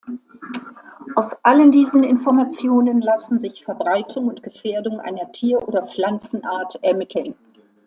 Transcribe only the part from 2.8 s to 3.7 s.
lassen sich